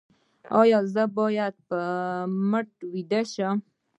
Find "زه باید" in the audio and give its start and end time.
0.93-1.55